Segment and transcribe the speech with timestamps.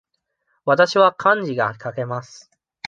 [0.65, 2.49] わたしは漢字が書けます。